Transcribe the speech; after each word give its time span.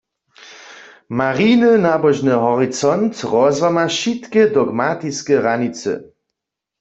Mariny 1.19 1.71
nabožny 1.85 2.35
horicont 2.43 3.13
rozłama 3.33 3.85
wšitke 3.93 4.41
dogmatiske 4.55 5.33
hranicy. 5.41 5.93